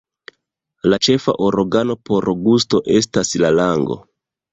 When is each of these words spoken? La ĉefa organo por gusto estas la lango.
La 0.93 0.97
ĉefa 1.07 1.35
organo 1.47 1.97
por 2.11 2.27
gusto 2.47 2.81
estas 3.01 3.35
la 3.45 3.53
lango. 3.59 3.99